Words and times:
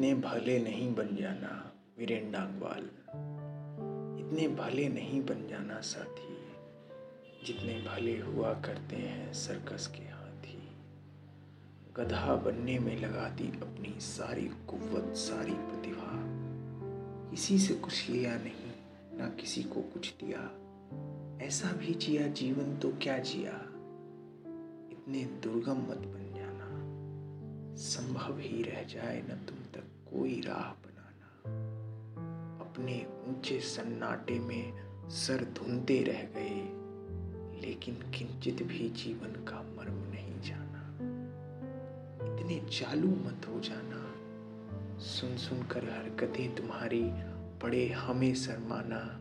इतने 0.00 0.14
भले 0.14 0.58
नहीं 0.58 0.94
बन 0.94 1.16
जाना, 1.16 1.72
वीरेन 1.98 2.32
डांगवाल। 2.32 2.84
इतने 4.20 4.48
भले 4.48 4.88
नहीं 4.88 5.24
बन 5.24 5.48
जाना 5.48 5.80
साथी, 5.80 6.36
जितने 7.46 7.74
भले 7.80 8.20
हुआ 8.20 8.52
करते 8.52 8.96
हैं 8.96 9.32
सर्कस 9.32 9.86
के 9.86 10.02
हाथी। 10.02 10.68
गधा 11.96 12.34
बनने 12.34 12.78
में 12.78 13.00
लगा 13.00 13.28
दी 13.28 13.48
अपनी 13.48 14.00
सारी 14.00 14.50
कुव्वत, 14.68 15.16
सारी 15.16 15.52
प्रतिभा। 15.52 16.10
किसी 17.30 17.58
से 17.58 17.74
कुछ 17.74 18.10
लिया 18.10 18.36
नहीं, 18.36 18.72
ना 19.18 19.28
किसी 19.28 19.62
को 19.62 19.80
कुछ 19.80 20.14
दिया। 20.24 20.40
ऐसा 21.46 21.72
भी 21.72 21.94
जिया, 21.94 22.26
जीवन 22.26 22.76
तो 22.76 22.92
क्या 23.02 23.18
जिया? 23.18 23.52
इतने 24.90 25.24
दुर्गम 25.24 25.76
मत 25.76 25.98
बन 25.98 26.29
संभव 27.80 28.38
ही 28.38 28.62
रह 28.62 28.82
जाए 28.82 29.22
न 29.22 29.26
तुम 29.26 29.58
तक 29.74 29.84
कोई 30.12 30.40
राह 30.40 30.72
बनाना। 30.72 31.48
अपने 32.60 33.06
ऊँचे 33.28 33.60
सन्नाटे 33.60 34.38
में 34.38 34.72
सर 35.10 35.44
धुनते 35.44 36.02
रह 36.02 36.22
गए, 36.22 36.60
लेकिन 37.66 37.94
किंचित 37.94 38.62
भी 38.62 38.88
जीवन 38.88 39.28
का 39.28 39.62
मर्म 39.62 39.94
नहीं 39.94 40.40
जाना। 40.40 40.94
इतने 42.34 42.60
चालू 42.60 43.08
मत 43.08 43.46
हो 43.48 43.60
जाना। 43.60 44.14
सुन 44.98 45.36
सुन 45.36 45.62
कर 45.62 45.84
हरकतें 45.84 46.54
तुम्हारी 46.54 47.04
पड़े 47.62 47.88
हमें 47.88 48.34
शर्माना। 48.34 49.20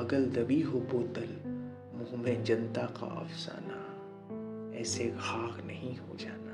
बगल 0.00 0.26
दबी 0.26 0.60
हो 0.60 0.80
बोतल, 0.80 1.48
मुँह 1.94 2.22
में 2.22 2.44
जनता 2.44 2.82
का 2.82 3.06
अफसाना। 3.06 3.82
ऐसे 4.78 5.10
खाक 5.10 5.64
नहीं 5.64 5.96
हो 5.98 6.16
जाना। 6.16 6.51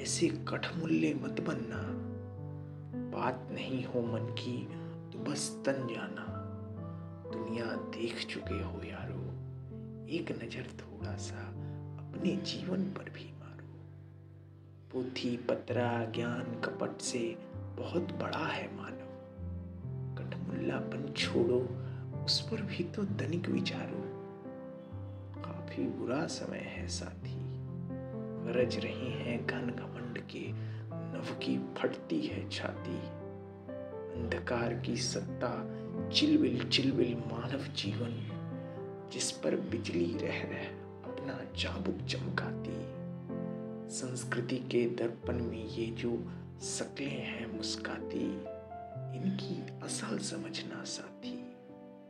ऐसे 0.00 0.28
कठमुल्ले 0.28 1.14
मत 1.14 1.40
बनना। 1.40 1.80
बात 3.18 3.48
नहीं 3.52 3.84
हो 3.84 4.02
मन 4.02 4.26
की 4.38 4.64
तो 5.12 5.18
बस 5.18 5.62
तन 5.66 5.72
जाना। 5.72 6.26
दुनिया 7.32 7.64
देख 7.64 8.26
चुके 8.26 8.62
हो 8.62 8.82
यारो, 8.84 9.20
एक 10.08 10.32
नज़र 10.32 10.66
थोड़ा 10.80 11.16
सा 11.16 11.46
अपने 11.98 12.36
जीवन 12.36 12.84
पर 12.84 13.10
भी 13.10 13.32
मारो। 13.38 13.68
पोथी 14.90 15.36
पत्रा, 15.36 16.04
ज्ञान, 16.04 16.42
कपट 16.42 17.00
से 17.00 17.38
बहुत 17.78 18.02
बड़ा 18.02 18.46
है 18.46 18.76
मानव। 18.76 19.10
कठमुल्लापन 20.18 21.12
छोड़ो, 21.16 21.68
उस 22.24 22.40
पर 22.40 22.62
भी 22.62 22.84
तो 22.84 23.04
तनिक 23.04 23.48
विचारो। 23.48 24.02
काफ़ी 25.42 25.84
बुरा 25.84 26.26
समय 26.26 26.58
है 26.58 26.88
साथी। 26.88 27.49
गरज 28.46 28.76
रहे 28.76 29.10
हैं 29.10 29.46
घन 29.46 29.70
घमंड 29.70 30.18
के। 30.18 30.70
नव 31.12 31.34
की 31.34 31.74
फटती 31.74 32.20
है 32.20 32.50
छाती। 32.50 33.20
अंधकार 34.20 34.74
की 34.74 34.96
सत्ता, 34.96 35.52
चिलबिल 36.08 36.68
चिलबिल 36.68 37.14
मानव 37.14 37.64
जीवन, 37.74 38.26
जिस 39.12 39.30
पर 39.32 39.56
बिजली 39.56 40.18
रह 40.18 40.42
रह 40.42 40.66
अपना 41.10 41.54
चाबुक 41.54 42.06
चमकाती। 42.06 43.00
संस्कृति 43.90 44.56
के 44.56 44.86
दर्पण 44.86 45.42
में 45.44 45.64
ये 45.64 45.86
जो 45.86 46.32
सकलें 46.60 47.22
हैं 47.24 47.56
मुस्काती, 47.56 48.24
इनकी 49.16 49.86
असल 49.86 50.18
समझना 50.18 50.84
साथी, 50.84 51.38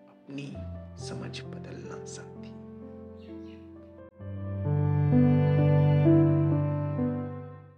अपनी 0.08 0.54
समझ 1.06 1.40
बदलना 1.40 2.04
साथी। 2.04 2.49